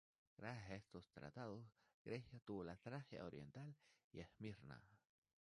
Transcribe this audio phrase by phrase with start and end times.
[0.35, 1.63] Gracias a estos tratados,
[2.03, 3.75] Grecia obtuvo la Tracia Oriental
[4.11, 4.81] y Esmirna.